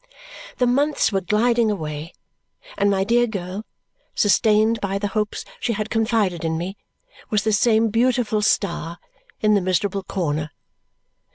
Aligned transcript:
The 0.57 0.65
months 0.65 1.11
were 1.11 1.21
gliding 1.21 1.69
away, 1.69 2.15
and 2.75 2.89
my 2.89 3.03
dear 3.03 3.27
girl, 3.27 3.63
sustained 4.15 4.81
by 4.81 4.97
the 4.97 5.09
hopes 5.09 5.45
she 5.59 5.73
had 5.73 5.91
confided 5.91 6.43
in 6.43 6.57
me, 6.57 6.75
was 7.29 7.43
the 7.43 7.53
same 7.53 7.89
beautiful 7.89 8.41
star 8.41 8.97
in 9.41 9.53
the 9.53 9.61
miserable 9.61 10.01
corner. 10.01 10.49